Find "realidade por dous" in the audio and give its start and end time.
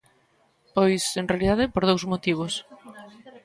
1.31-2.03